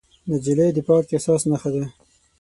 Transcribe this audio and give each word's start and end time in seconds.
نجلۍ 0.29 0.69
د 0.73 0.79
پاک 0.87 1.05
احساس 1.15 1.41
نښه 1.51 1.69
ده. 1.73 1.83